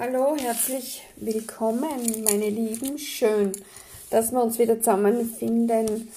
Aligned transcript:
Hallo, 0.00 0.36
herzlich 0.36 1.02
willkommen, 1.16 2.22
meine 2.22 2.48
Lieben. 2.50 2.98
Schön, 2.98 3.50
dass 4.10 4.30
wir 4.30 4.40
uns 4.40 4.56
wieder 4.56 4.78
zusammenfinden 4.78 6.08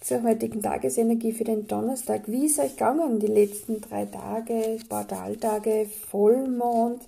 zur 0.00 0.22
heutigen 0.22 0.62
Tagesenergie 0.62 1.32
für 1.32 1.42
den 1.42 1.66
Donnerstag. 1.66 2.28
Wie 2.28 2.46
ist 2.46 2.60
euch 2.60 2.76
gegangen 2.76 3.18
die 3.18 3.26
letzten 3.26 3.80
drei 3.80 4.04
Tage, 4.04 4.78
Portaltage, 4.88 5.88
Vollmond? 6.12 7.02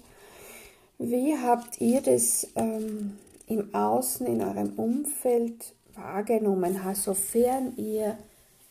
Wie 0.99 1.39
habt 1.39 1.81
ihr 1.81 2.01
das 2.01 2.49
ähm, 2.56 3.19
im 3.47 3.72
Außen, 3.72 4.27
in 4.27 4.43
eurem 4.43 4.71
Umfeld 4.71 5.74
wahrgenommen, 5.95 6.77
sofern 6.95 7.77
ihr 7.77 8.19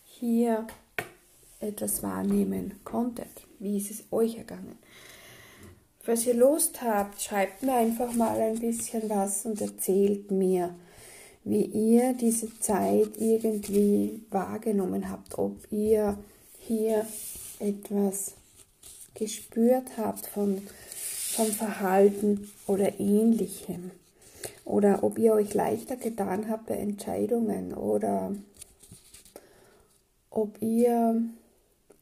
hier 0.04 0.68
etwas 1.62 2.04
wahrnehmen 2.04 2.82
konntet? 2.84 3.48
Wie 3.60 3.78
ist 3.78 3.92
es 3.92 4.04
euch 4.12 4.38
ergangen? 4.38 4.78
Falls 6.06 6.28
ihr 6.28 6.36
Lust 6.36 6.84
habt, 6.84 7.20
schreibt 7.20 7.64
mir 7.64 7.74
einfach 7.74 8.14
mal 8.14 8.40
ein 8.40 8.60
bisschen 8.60 9.10
was 9.10 9.44
und 9.48 9.60
erzählt 9.60 10.30
mir, 10.30 10.76
wie 11.44 11.66
ihr 11.66 12.14
diese 12.14 12.60
Zeit 12.60 13.18
irgendwie 13.18 14.22
wahrgenommen 14.30 15.10
habt, 15.10 15.36
ob 15.40 15.58
ihr 15.72 16.16
hier 16.60 17.08
etwas 17.58 18.36
gespürt 19.16 19.98
habt 19.98 20.28
von, 20.28 20.62
vom 21.32 21.48
Verhalten 21.48 22.52
oder 22.68 23.00
ähnlichem. 23.00 23.90
Oder 24.64 25.04
ob 25.04 25.18
ihr 25.18 25.34
euch 25.34 25.56
leichter 25.56 25.96
getan 25.96 26.50
habt 26.50 26.68
bei 26.68 26.76
Entscheidungen 26.76 27.74
oder 27.74 28.32
ob 30.30 30.62
ihr 30.62 31.24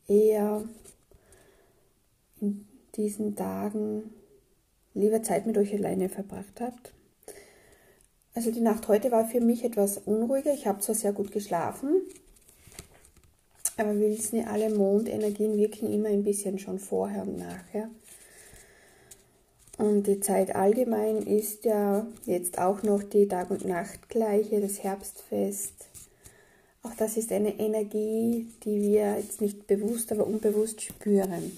eher 0.09 0.61
in 2.41 2.67
diesen 2.95 3.35
Tagen 3.35 4.13
lieber 4.93 5.23
Zeit 5.23 5.45
mit 5.45 5.57
euch 5.57 5.73
alleine 5.73 6.09
verbracht 6.09 6.59
habt. 6.59 6.93
Also 8.35 8.51
die 8.51 8.61
Nacht 8.61 8.87
heute 8.87 9.11
war 9.11 9.25
für 9.25 9.41
mich 9.41 9.63
etwas 9.63 9.97
unruhiger. 9.97 10.53
Ich 10.53 10.65
habe 10.65 10.79
zwar 10.79 10.95
sehr 10.95 11.13
gut 11.13 11.31
geschlafen, 11.31 12.01
aber 13.77 13.99
wir 13.99 14.09
wissen 14.09 14.45
alle 14.47 14.69
Mondenergien 14.69 15.57
wirken 15.57 15.91
immer 15.91 16.09
ein 16.09 16.23
bisschen 16.23 16.59
schon 16.59 16.79
vorher 16.79 17.23
und 17.23 17.37
nachher. 17.37 17.89
Und 19.77 20.03
die 20.05 20.19
Zeit 20.19 20.55
allgemein 20.55 21.17
ist 21.17 21.65
ja 21.65 22.05
jetzt 22.25 22.59
auch 22.59 22.83
noch 22.83 23.01
die 23.01 23.27
Tag- 23.27 23.49
und 23.49 23.65
Nachtgleiche, 23.65 24.61
das 24.61 24.83
Herbstfest. 24.83 25.73
Auch 26.83 26.93
das 26.95 27.17
ist 27.17 27.31
eine 27.31 27.59
Energie, 27.59 28.47
die 28.63 28.81
wir 28.81 29.17
jetzt 29.17 29.41
nicht 29.41 29.65
bewusst, 29.67 30.11
aber 30.11 30.27
unbewusst 30.27 30.81
spüren. 30.81 31.51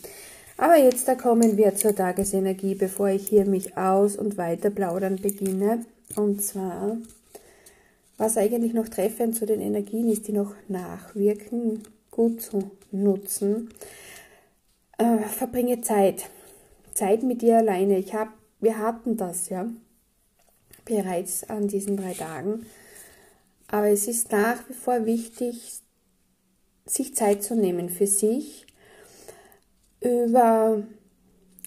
Aber 0.58 0.78
jetzt 0.78 1.08
da 1.08 1.16
kommen 1.16 1.58
wir 1.58 1.76
zur 1.76 1.96
Tagesenergie, 1.96 2.76
bevor 2.76 3.10
ich 3.10 3.28
hier 3.28 3.46
mich 3.46 3.78
aus 3.78 4.16
und 4.16 4.38
weiter 4.38 4.70
plaudern 4.70 5.18
beginne. 5.18 5.86
Und 6.16 6.42
zwar, 6.42 6.98
was 8.18 8.38
eigentlich 8.38 8.74
noch 8.74 8.88
treffend 8.88 9.36
zu 9.36 9.46
den 9.46 9.60
Energien 9.60 10.10
ist, 10.10 10.28
die 10.28 10.32
noch 10.32 10.54
nachwirken, 10.70 11.84
gut 12.10 12.42
zu 12.42 12.72
nutzen. 12.92 13.70
Äh, 14.98 15.24
verbringe 15.28 15.82
Zeit. 15.82 16.30
Zeit 16.94 17.24
mit 17.24 17.42
dir 17.42 17.58
alleine. 17.58 17.98
Ich 17.98 18.14
hab, 18.14 18.30
wir 18.62 18.78
hatten 18.78 19.18
das 19.18 19.50
ja 19.50 19.68
bereits 20.86 21.44
an 21.50 21.68
diesen 21.68 21.98
drei 21.98 22.14
Tagen. 22.14 22.66
Aber 23.68 23.90
es 23.90 24.08
ist 24.08 24.32
nach 24.32 24.70
wie 24.70 24.74
vor 24.74 25.06
wichtig, 25.06 25.80
sich 26.86 27.16
Zeit 27.16 27.44
zu 27.44 27.56
nehmen 27.56 27.90
für 27.90 28.08
sich 28.08 28.66
über 30.06 30.84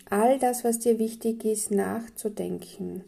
all 0.09 0.39
das, 0.39 0.65
was 0.65 0.79
dir 0.79 0.99
wichtig 0.99 1.45
ist, 1.45 1.71
nachzudenken. 1.71 3.05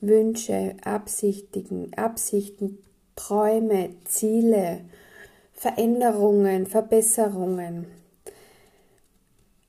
Wünsche, 0.00 0.74
Absichtigen, 0.82 1.92
Absichten, 1.94 2.78
Träume, 3.14 3.90
Ziele, 4.04 4.80
Veränderungen, 5.52 6.66
Verbesserungen. 6.66 7.86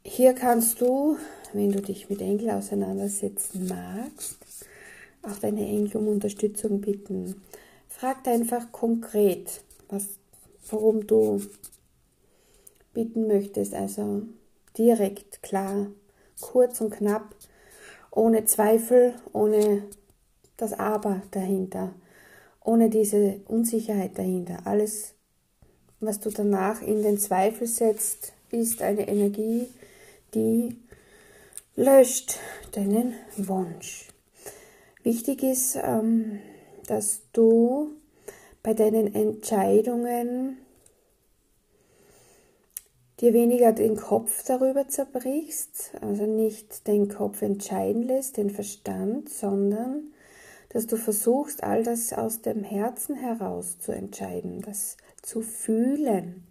Hier 0.06 0.34
kannst 0.34 0.80
du, 0.80 1.18
wenn 1.52 1.74
du 1.74 1.82
dich 1.82 2.10
mit 2.10 2.22
Engel 2.22 2.52
auseinandersetzen 2.52 3.68
magst, 3.68 4.38
auch 5.24 5.38
deine 5.38 5.68
Engel 5.68 5.98
um 5.98 6.08
Unterstützung 6.08 6.80
bitten. 6.80 7.42
Frag 7.90 8.26
einfach 8.26 8.72
konkret, 8.72 9.62
was, 9.90 10.08
worum 10.70 11.06
du 11.06 11.42
bitten 12.94 13.28
möchtest. 13.28 13.74
Also 13.74 14.24
direkt, 14.78 15.44
klar, 15.44 15.88
kurz 16.40 16.82
und 16.82 16.92
knapp, 16.92 17.36
ohne 18.12 18.46
Zweifel, 18.46 19.14
ohne 19.34 19.84
das 20.58 20.74
Aber 20.74 21.22
dahinter, 21.32 21.94
ohne 22.64 22.90
diese 22.90 23.42
Unsicherheit 23.48 24.18
dahinter. 24.18 24.60
Alles, 24.66 25.16
was 26.00 26.20
du 26.20 26.30
danach 26.30 26.82
in 26.82 27.02
den 27.02 27.18
Zweifel 27.18 27.68
setzt, 27.68 28.34
ist 28.52 28.82
eine 28.82 29.08
Energie, 29.08 29.68
die 30.34 30.78
löscht 31.76 32.38
deinen 32.74 33.14
Wunsch. 33.38 34.10
Wichtig 35.04 35.42
ist, 35.44 35.78
ähm, 35.78 36.40
dass 36.88 37.22
du 37.34 37.92
bei 38.62 38.74
deinen 38.74 39.16
Entscheidungen 39.16 40.58
dir 43.22 43.34
weniger 43.34 43.72
den 43.72 43.96
Kopf 43.96 44.44
darüber 44.44 44.88
zerbrichst, 44.88 45.92
also 46.02 46.26
nicht 46.26 46.88
den 46.88 47.08
Kopf 47.08 47.42
entscheiden 47.44 48.04
lässt, 48.04 48.38
den 48.38 48.50
Verstand, 48.50 49.30
sondern 49.30 50.12
dass 50.70 50.88
du 50.88 50.98
versuchst, 50.98 51.64
all 51.64 51.84
das 51.84 52.14
aus 52.14 52.42
dem 52.42 52.64
Herzen 52.64 53.16
heraus 53.16 53.78
zu 53.80 53.92
entscheiden, 53.92 54.62
das 54.62 54.98
zu 55.22 55.42
fühlen, 55.42 56.48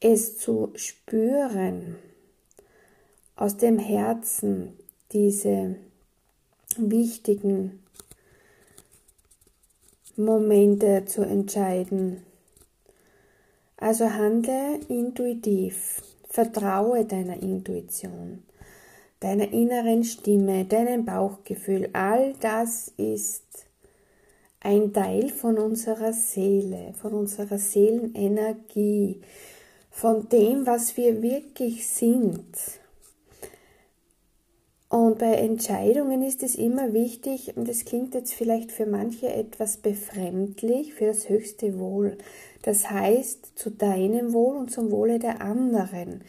es 0.00 0.38
zu 0.38 0.72
spüren, 0.74 1.96
aus 3.36 3.56
dem 3.56 3.78
Herzen 3.78 4.76
diese 5.12 5.76
wichtigen 6.76 7.82
Momente 10.16 11.04
zu 11.06 11.22
entscheiden, 11.22 12.25
also 13.76 14.10
handle 14.10 14.80
intuitiv, 14.88 16.02
vertraue 16.28 17.04
deiner 17.04 17.42
Intuition, 17.42 18.42
deiner 19.20 19.52
inneren 19.52 20.04
Stimme, 20.04 20.64
deinem 20.64 21.04
Bauchgefühl. 21.04 21.90
All 21.92 22.34
das 22.40 22.92
ist 22.96 23.44
ein 24.60 24.92
Teil 24.92 25.28
von 25.28 25.58
unserer 25.58 26.12
Seele, 26.12 26.92
von 27.00 27.12
unserer 27.12 27.58
Seelenenergie, 27.58 29.20
von 29.90 30.28
dem, 30.28 30.66
was 30.66 30.96
wir 30.96 31.22
wirklich 31.22 31.86
sind. 31.86 32.44
Und 34.96 35.18
bei 35.18 35.34
Entscheidungen 35.34 36.22
ist 36.22 36.42
es 36.42 36.54
immer 36.54 36.94
wichtig, 36.94 37.54
und 37.54 37.68
das 37.68 37.84
klingt 37.84 38.14
jetzt 38.14 38.32
vielleicht 38.32 38.72
für 38.72 38.86
manche 38.86 39.30
etwas 39.30 39.76
befremdlich, 39.76 40.94
für 40.94 41.04
das 41.04 41.28
höchste 41.28 41.78
Wohl. 41.78 42.16
Das 42.62 42.90
heißt, 42.90 43.58
zu 43.58 43.68
deinem 43.68 44.32
Wohl 44.32 44.56
und 44.56 44.70
zum 44.70 44.90
Wohle 44.90 45.18
der 45.18 45.42
anderen. 45.42 46.24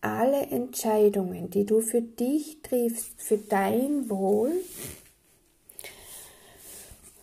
Alle 0.00 0.46
Entscheidungen, 0.46 1.48
die 1.50 1.64
du 1.64 1.80
für 1.80 2.02
dich 2.02 2.60
triffst, 2.60 3.22
für 3.22 3.38
dein 3.38 4.10
Wohl, 4.10 4.50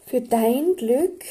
für 0.05 0.21
dein 0.21 0.77
Glück, 0.77 1.25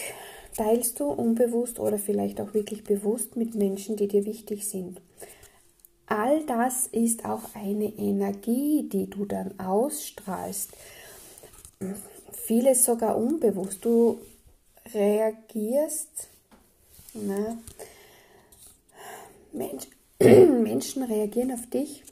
teilst 0.59 1.01
du 1.01 1.07
unbewusst 1.07 1.81
oder 1.81 1.97
vielleicht 1.97 2.39
auch 2.43 2.53
wirklich 2.53 2.85
bewusst 2.85 3.37
mit 3.37 3.55
Menschen, 3.55 3.97
die 3.97 4.09
dir 4.09 4.27
wichtig 4.27 4.69
sind. 4.69 5.01
All 6.07 6.45
das 6.45 6.87
ist 6.87 7.25
auch 7.25 7.55
eine 7.55 7.87
Energie, 7.87 8.89
die 8.89 9.09
du 9.09 9.25
dann 9.25 9.59
ausstrahlst. 9.59 10.71
Vieles 12.33 12.85
sogar 12.85 13.17
unbewusst. 13.17 13.85
Du 13.85 14.21
reagierst 14.93 16.29
na, 17.15 17.57
Mensch, 19.53 19.87
Menschen 20.19 21.05
reagieren 21.05 21.53
auf 21.53 21.67
dich. 21.71 22.03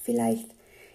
Vielleicht 0.00 0.48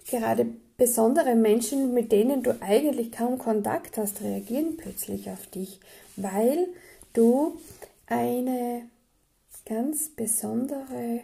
gerade 0.10 0.48
besondere 0.78 1.36
Menschen, 1.36 1.94
mit 1.94 2.12
denen 2.12 2.42
du 2.42 2.56
eigentlich 2.62 3.12
kaum 3.12 3.38
Kontakt 3.38 3.98
hast, 3.98 4.22
reagieren 4.22 4.78
plötzlich 4.78 5.30
auf 5.30 5.46
dich, 5.48 5.80
weil 6.16 6.68
du 7.14 7.60
eine 8.06 8.84
ganz 9.66 10.10
besondere 10.10 11.22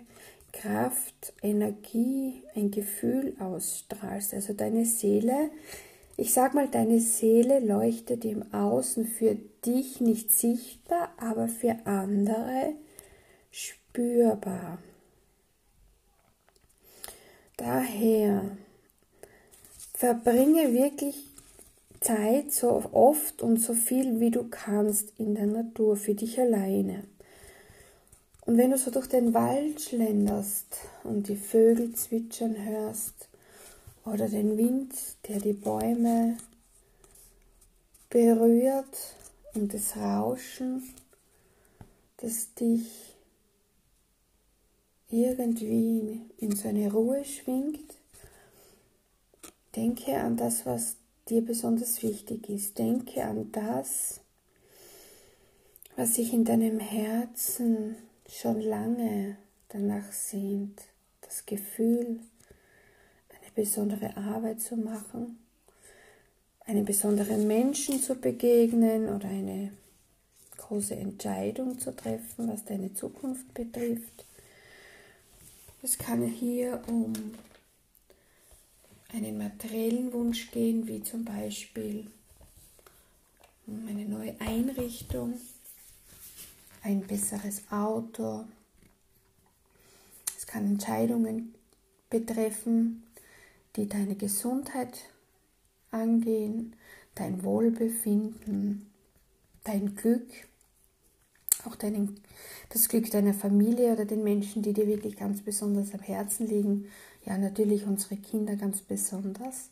Kraft, 0.53 1.33
Energie, 1.41 2.43
ein 2.55 2.71
Gefühl 2.71 3.35
ausstrahlst. 3.39 4.33
Also 4.33 4.53
deine 4.53 4.85
Seele 4.85 5.49
ich 6.15 6.33
sag 6.33 6.53
mal, 6.53 6.67
deine 6.67 6.99
Seele 6.99 7.59
leuchtet 7.59 8.23
im 8.23 8.53
Außen 8.53 9.05
für 9.05 9.35
dich 9.65 9.99
nicht 9.99 10.31
sichtbar, 10.31 11.11
aber 11.17 11.47
für 11.47 11.75
andere 11.85 12.75
spürbar. 13.49 14.77
Daher 17.57 18.57
verbringe 19.93 20.73
wirklich 20.73 21.15
Zeit 21.99 22.51
so 22.51 22.83
oft 22.91 23.41
und 23.41 23.57
so 23.57 23.73
viel 23.73 24.19
wie 24.19 24.31
du 24.31 24.49
kannst 24.49 25.13
in 25.17 25.35
der 25.35 25.47
Natur 25.47 25.95
für 25.95 26.13
dich 26.13 26.39
alleine. 26.39 27.05
Und 28.45 28.57
wenn 28.57 28.71
du 28.71 28.77
so 28.77 28.91
durch 28.91 29.07
den 29.07 29.33
Wald 29.33 29.81
schlenderst 29.81 30.77
und 31.03 31.29
die 31.29 31.37
Vögel 31.37 31.93
zwitschern 31.93 32.55
hörst 32.65 33.29
oder 34.05 34.27
den 34.27 34.57
Wind, 34.57 34.93
der 35.27 35.39
die 35.39 35.53
Bäume 35.53 36.37
berührt 38.09 39.15
und 39.53 39.73
das 39.73 39.95
Rauschen, 39.95 40.83
das 42.17 42.53
dich 42.53 43.15
irgendwie 45.09 46.21
in 46.37 46.55
so 46.55 46.67
eine 46.67 46.91
Ruhe 46.91 47.23
schwingt, 47.23 47.95
denke 49.75 50.17
an 50.17 50.35
das, 50.35 50.65
was 50.65 50.97
dir 51.29 51.45
besonders 51.45 52.03
wichtig 52.03 52.49
ist. 52.49 52.77
Denke 52.77 53.23
an 53.23 53.51
das, 53.51 54.19
was 55.95 56.15
sich 56.15 56.33
in 56.33 56.43
deinem 56.43 56.79
Herzen 56.79 57.95
schon 58.27 58.61
lange 58.61 59.37
danach 59.69 60.11
sehnt. 60.11 60.81
Das 61.21 61.45
Gefühl, 61.45 62.19
eine 63.29 63.51
besondere 63.55 64.15
Arbeit 64.17 64.61
zu 64.61 64.75
machen, 64.75 65.39
einem 66.65 66.85
besonderen 66.85 67.47
Menschen 67.47 68.01
zu 68.01 68.15
begegnen 68.15 69.09
oder 69.09 69.27
eine 69.27 69.71
große 70.57 70.95
Entscheidung 70.95 71.79
zu 71.79 71.95
treffen, 71.95 72.47
was 72.47 72.63
deine 72.65 72.93
Zukunft 72.93 73.53
betrifft. 73.53 74.25
Es 75.81 75.97
kann 75.97 76.23
hier 76.23 76.81
um 76.87 77.13
einen 79.13 79.37
materiellen 79.37 80.13
Wunsch 80.13 80.49
gehen, 80.51 80.87
wie 80.87 81.03
zum 81.03 81.25
Beispiel 81.25 82.07
eine 83.67 84.05
neue 84.05 84.39
Einrichtung, 84.39 85.39
ein 86.83 87.01
besseres 87.01 87.63
Auto. 87.71 88.45
Es 90.37 90.45
kann 90.45 90.65
Entscheidungen 90.65 91.55
betreffen, 92.09 93.03
die 93.75 93.87
deine 93.89 94.15
Gesundheit 94.15 94.99
angehen, 95.91 96.75
dein 97.15 97.43
Wohlbefinden, 97.43 98.87
dein 99.63 99.95
Glück, 99.95 100.27
auch 101.65 101.75
deinen, 101.75 102.19
das 102.69 102.89
Glück 102.89 103.09
deiner 103.09 103.33
Familie 103.33 103.93
oder 103.93 104.05
den 104.05 104.23
Menschen, 104.23 104.61
die 104.61 104.73
dir 104.73 104.85
wirklich 104.85 105.15
ganz 105.15 105.41
besonders 105.41 105.93
am 105.93 106.01
Herzen 106.01 106.47
liegen 106.47 106.89
ja 107.25 107.37
natürlich 107.37 107.85
unsere 107.85 108.17
Kinder 108.17 108.55
ganz 108.55 108.81
besonders, 108.81 109.69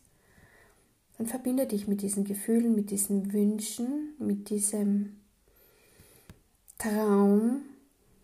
dann 1.18 1.28
verbinde 1.28 1.68
dich 1.68 1.88
mit 1.88 2.02
diesen 2.02 2.24
Gefühlen, 2.24 2.76
mit 2.76 2.92
diesen 2.92 3.34
Wünschen, 3.34 4.14
mit 4.20 4.50
diesem 4.50 5.18
Traum, 6.82 7.62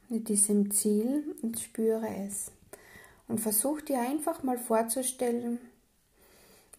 mit 0.10 0.30
diesem 0.30 0.72
Ziel 0.72 1.36
und 1.44 1.60
spüre 1.60 2.08
es. 2.26 2.52
Und 3.28 3.40
versuch 3.40 3.82
dir 3.82 4.00
einfach 4.00 4.42
mal 4.42 4.58
vorzustellen, 4.58 5.60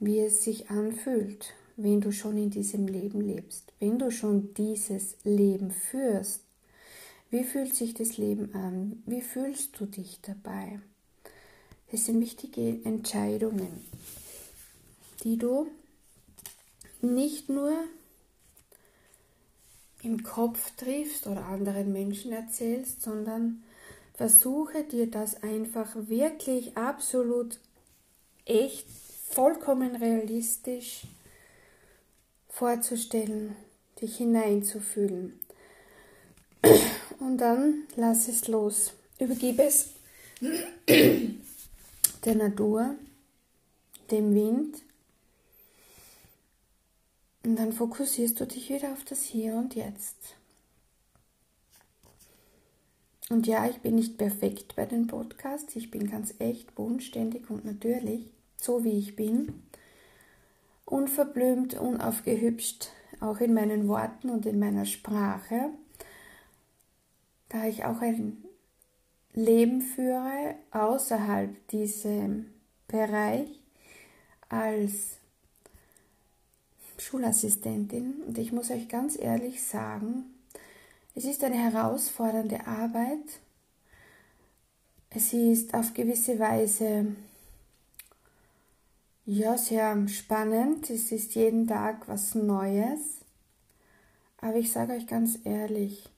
wie 0.00 0.18
es 0.18 0.42
sich 0.42 0.70
anfühlt, 0.70 1.54
wenn 1.76 2.00
du 2.00 2.10
schon 2.10 2.36
in 2.36 2.50
diesem 2.50 2.88
Leben 2.88 3.20
lebst, 3.20 3.72
wenn 3.78 3.96
du 3.96 4.10
schon 4.10 4.54
dieses 4.54 5.14
Leben 5.22 5.70
führst. 5.70 6.40
Wie 7.30 7.44
fühlt 7.44 7.76
sich 7.76 7.94
das 7.94 8.16
Leben 8.16 8.52
an? 8.56 9.00
Wie 9.06 9.22
fühlst 9.22 9.78
du 9.78 9.86
dich 9.86 10.18
dabei? 10.22 10.80
Es 11.92 12.06
sind 12.06 12.20
wichtige 12.20 12.84
Entscheidungen, 12.84 13.84
die 15.22 15.36
du 15.36 15.68
nicht 17.02 17.48
nur 17.48 17.72
im 20.02 20.22
Kopf 20.22 20.72
triffst 20.76 21.26
oder 21.26 21.46
anderen 21.46 21.92
Menschen 21.92 22.32
erzählst, 22.32 23.02
sondern 23.02 23.62
versuche 24.14 24.84
dir 24.84 25.10
das 25.10 25.42
einfach 25.42 25.88
wirklich 25.94 26.76
absolut 26.76 27.58
echt, 28.44 28.86
vollkommen 29.30 29.94
realistisch 29.96 31.02
vorzustellen, 32.48 33.54
dich 34.00 34.16
hineinzufühlen. 34.16 35.38
Und 37.20 37.38
dann 37.38 37.84
lass 37.96 38.28
es 38.28 38.48
los. 38.48 38.92
Übergib 39.18 39.60
es 39.60 39.90
der 42.24 42.34
Natur, 42.34 42.94
dem 44.10 44.34
Wind. 44.34 44.82
Und 47.48 47.56
dann 47.56 47.72
fokussierst 47.72 48.38
du 48.38 48.46
dich 48.46 48.68
wieder 48.68 48.92
auf 48.92 49.04
das 49.04 49.22
Hier 49.22 49.54
und 49.54 49.74
Jetzt. 49.74 50.36
Und 53.30 53.46
ja, 53.46 53.66
ich 53.66 53.78
bin 53.78 53.94
nicht 53.94 54.18
perfekt 54.18 54.76
bei 54.76 54.84
den 54.84 55.06
Podcasts. 55.06 55.74
Ich 55.74 55.90
bin 55.90 56.10
ganz 56.10 56.34
echt, 56.40 56.74
bodenständig 56.74 57.48
und 57.48 57.64
natürlich, 57.64 58.28
so 58.60 58.84
wie 58.84 58.98
ich 58.98 59.16
bin. 59.16 59.62
Unverblümt, 60.84 61.72
unaufgehübscht, 61.72 62.90
auch 63.20 63.40
in 63.40 63.54
meinen 63.54 63.88
Worten 63.88 64.28
und 64.28 64.44
in 64.44 64.58
meiner 64.58 64.84
Sprache. 64.84 65.70
Da 67.48 67.66
ich 67.66 67.86
auch 67.86 68.02
ein 68.02 68.44
Leben 69.32 69.80
führe 69.80 70.54
außerhalb 70.70 71.66
diesem 71.68 72.52
Bereich 72.88 73.48
als 74.50 75.16
Schulassistentin. 76.98 78.22
Und 78.26 78.38
ich 78.38 78.52
muss 78.52 78.70
euch 78.70 78.88
ganz 78.88 79.18
ehrlich 79.18 79.62
sagen, 79.62 80.24
es 81.14 81.24
ist 81.24 81.42
eine 81.42 81.56
herausfordernde 81.56 82.66
Arbeit. 82.66 83.40
Es 85.10 85.32
ist 85.32 85.74
auf 85.74 85.94
gewisse 85.94 86.38
Weise 86.38 87.16
ja 89.24 89.58
sehr 89.58 90.06
spannend. 90.08 90.90
Es 90.90 91.12
ist 91.12 91.34
jeden 91.34 91.66
Tag 91.66 92.08
was 92.08 92.34
Neues. 92.34 93.18
Aber 94.40 94.56
ich 94.56 94.70
sage 94.70 94.92
euch 94.92 95.06
ganz 95.06 95.38
ehrlich, 95.44 96.08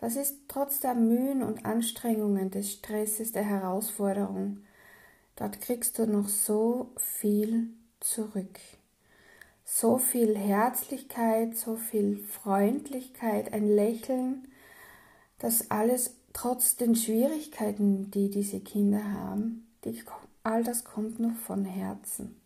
das 0.00 0.16
ist 0.16 0.36
trotz 0.48 0.80
der 0.80 0.94
Mühen 0.94 1.42
und 1.42 1.64
Anstrengungen, 1.66 2.50
des 2.50 2.72
Stresses, 2.72 3.32
der 3.32 3.44
Herausforderung. 3.44 4.58
Dort 5.36 5.60
kriegst 5.60 5.98
du 5.98 6.06
noch 6.06 6.28
so 6.28 6.90
viel 6.96 7.68
zurück. 8.00 8.58
So 9.70 9.98
viel 9.98 10.36
Herzlichkeit, 10.36 11.54
so 11.54 11.76
viel 11.76 12.16
Freundlichkeit, 12.16 13.52
ein 13.52 13.68
Lächeln, 13.68 14.48
das 15.38 15.70
alles 15.70 16.16
trotz 16.32 16.76
den 16.76 16.96
Schwierigkeiten, 16.96 18.10
die 18.10 18.30
diese 18.30 18.60
Kinder 18.60 19.04
haben, 19.12 19.68
die, 19.84 20.02
all 20.42 20.64
das 20.64 20.84
kommt 20.84 21.20
noch 21.20 21.36
von 21.36 21.66
Herzen. 21.66 22.40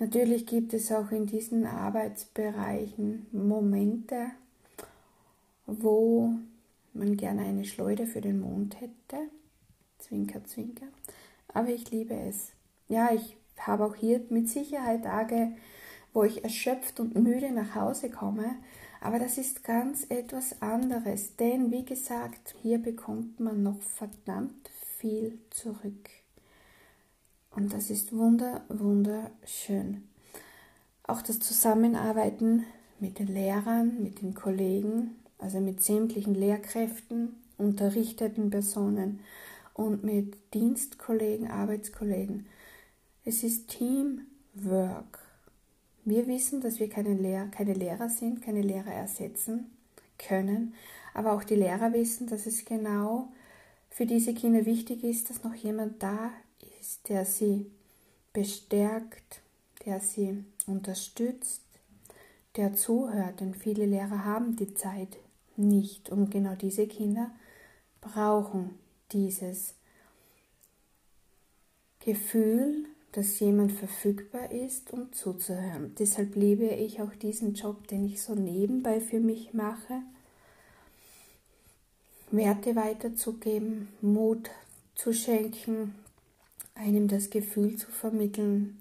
Natürlich 0.00 0.44
gibt 0.46 0.74
es 0.74 0.90
auch 0.90 1.12
in 1.12 1.26
diesen 1.26 1.66
Arbeitsbereichen 1.66 3.28
Momente, 3.30 4.32
wo 5.66 6.34
man 6.94 7.16
gerne 7.16 7.42
eine 7.42 7.64
Schleuder 7.64 8.06
für 8.06 8.20
den 8.20 8.40
Mond 8.40 8.80
hätte. 8.80 9.28
Zwinker, 9.98 10.44
zwinker. 10.44 10.88
Aber 11.46 11.68
ich 11.68 11.90
liebe 11.92 12.14
es. 12.14 12.50
Ja, 12.88 13.12
ich 13.14 13.36
habe 13.56 13.86
auch 13.86 13.94
hier 13.94 14.20
mit 14.30 14.48
Sicherheit 14.48 15.04
Tage, 15.04 15.52
wo 16.12 16.24
ich 16.24 16.44
erschöpft 16.44 17.00
und 17.00 17.14
müde 17.14 17.50
nach 17.50 17.74
Hause 17.74 18.10
komme. 18.10 18.56
Aber 19.00 19.18
das 19.18 19.38
ist 19.38 19.64
ganz 19.64 20.06
etwas 20.08 20.62
anderes, 20.62 21.36
denn 21.36 21.70
wie 21.70 21.84
gesagt, 21.84 22.54
hier 22.62 22.78
bekommt 22.78 23.40
man 23.40 23.62
noch 23.62 23.80
verdammt 23.80 24.70
viel 24.96 25.38
zurück. 25.50 26.10
Und 27.50 27.72
das 27.72 27.90
ist 27.90 28.16
wunder, 28.16 28.62
wunderschön. 28.68 30.04
Auch 31.06 31.20
das 31.22 31.40
Zusammenarbeiten 31.40 32.64
mit 33.00 33.18
den 33.18 33.26
Lehrern, 33.26 34.02
mit 34.02 34.22
den 34.22 34.34
Kollegen, 34.34 35.16
also 35.38 35.58
mit 35.60 35.82
sämtlichen 35.82 36.34
Lehrkräften, 36.34 37.34
unterrichteten 37.58 38.50
Personen 38.50 39.20
und 39.74 40.04
mit 40.04 40.54
Dienstkollegen, 40.54 41.50
Arbeitskollegen. 41.50 42.46
Es 43.24 43.42
ist 43.42 43.68
Teamwork. 43.68 45.21
Wir 46.04 46.26
wissen, 46.26 46.60
dass 46.60 46.80
wir 46.80 46.88
keine, 46.88 47.14
Lehr 47.14 47.46
keine 47.48 47.74
Lehrer 47.74 48.08
sind, 48.08 48.42
keine 48.42 48.62
Lehrer 48.62 48.92
ersetzen 48.92 49.70
können, 50.18 50.74
aber 51.14 51.32
auch 51.32 51.44
die 51.44 51.54
Lehrer 51.54 51.92
wissen, 51.92 52.26
dass 52.26 52.46
es 52.46 52.64
genau 52.64 53.28
für 53.90 54.06
diese 54.06 54.34
Kinder 54.34 54.64
wichtig 54.66 55.04
ist, 55.04 55.30
dass 55.30 55.44
noch 55.44 55.54
jemand 55.54 56.02
da 56.02 56.30
ist, 56.80 57.08
der 57.08 57.24
sie 57.24 57.70
bestärkt, 58.32 59.42
der 59.84 60.00
sie 60.00 60.44
unterstützt, 60.66 61.60
der 62.56 62.74
zuhört, 62.74 63.40
denn 63.40 63.54
viele 63.54 63.86
Lehrer 63.86 64.24
haben 64.24 64.56
die 64.56 64.74
Zeit 64.74 65.16
nicht. 65.56 66.10
Und 66.10 66.30
genau 66.30 66.54
diese 66.54 66.86
Kinder 66.86 67.30
brauchen 68.00 68.78
dieses 69.12 69.74
Gefühl, 72.00 72.86
dass 73.12 73.38
jemand 73.40 73.72
verfügbar 73.72 74.50
ist, 74.50 74.92
um 74.92 75.12
zuzuhören. 75.12 75.94
Deshalb 75.98 76.34
liebe 76.34 76.64
ich 76.66 77.00
auch 77.02 77.14
diesen 77.14 77.54
Job, 77.54 77.86
den 77.88 78.06
ich 78.06 78.22
so 78.22 78.34
nebenbei 78.34 79.00
für 79.00 79.20
mich 79.20 79.52
mache. 79.52 80.02
Werte 82.30 82.74
weiterzugeben, 82.74 83.88
Mut 84.00 84.50
zu 84.94 85.12
schenken, 85.12 85.94
einem 86.74 87.08
das 87.08 87.28
Gefühl 87.28 87.76
zu 87.76 87.90
vermitteln 87.90 88.80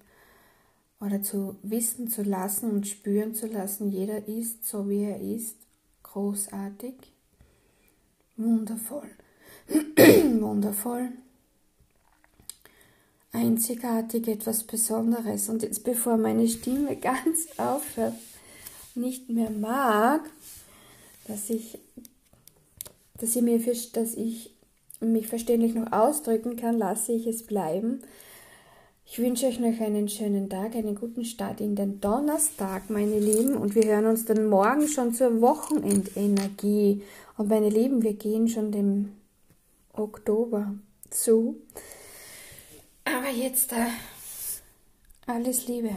oder 1.02 1.22
zu 1.22 1.58
wissen 1.64 2.08
zu 2.08 2.24
lassen 2.24 2.72
und 2.72 2.88
spüren 2.88 3.36
zu 3.36 3.48
lassen, 3.48 3.92
jeder 3.92 4.28
ist 4.30 4.66
so 4.66 4.88
wie 4.88 5.04
er 5.04 5.20
ist, 5.20 5.58
großartig, 6.04 6.94
wundervoll, 8.38 9.10
wundervoll, 10.40 11.10
einzigartig, 13.32 14.28
etwas 14.28 14.64
Besonderes. 14.64 15.50
Und 15.50 15.64
jetzt 15.64 15.84
bevor 15.84 16.18
meine 16.18 16.48
Stimme 16.48 16.96
ganz 17.02 17.48
aufhört, 17.58 18.14
nicht 18.96 19.30
mehr 19.30 19.50
mag, 19.50 20.22
dass 21.28 21.50
ich, 21.50 21.80
dass 23.20 23.36
ich, 23.36 23.42
mir, 23.42 23.60
dass 23.94 24.16
ich 24.16 24.54
mich 25.00 25.28
verständlich 25.28 25.74
noch 25.74 25.92
ausdrücken 25.92 26.56
kann, 26.58 26.78
lasse 26.78 27.14
ich 27.14 27.26
es 27.26 27.44
bleiben. 27.44 28.02
Ich 29.06 29.20
wünsche 29.20 29.48
euch 29.48 29.60
noch 29.60 29.80
einen 29.82 30.08
schönen 30.08 30.50
Tag, 30.50 30.76
einen 30.76 30.96
guten 30.96 31.26
Start 31.26 31.60
in 31.60 31.76
den 31.76 32.00
Donnerstag, 32.00 32.90
meine 32.90 33.20
Lieben. 33.20 33.56
Und 33.56 33.76
wir 33.76 33.84
hören 33.84 34.06
uns 34.06 34.26
dann 34.26 34.48
morgen 34.48 34.88
schon 34.88 35.14
zur 35.14 35.42
Wochenendenergie. 35.42 37.02
Und 37.38 37.50
meine 37.50 37.70
Lieben, 37.70 38.04
wir 38.04 38.14
gehen 38.14 38.48
schon 38.48 38.72
dem 38.72 39.12
Oktober 39.94 40.76
zu. 41.10 41.58
Aber 43.22 43.30
jetzt 43.30 43.72
äh, 43.72 43.86
alles 45.28 45.68
Liebe. 45.68 45.96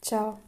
Ciao. 0.00 0.38